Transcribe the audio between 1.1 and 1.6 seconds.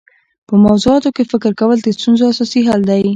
کي فکر